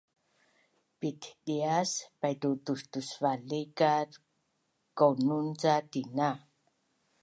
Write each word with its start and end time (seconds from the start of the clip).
Pitdias 0.99 1.91
paitu 2.19 2.49
tustusvali 2.65 3.61
ka 3.77 3.93
kaunun 4.97 5.47
ca 5.59 5.75
tina 5.91 6.29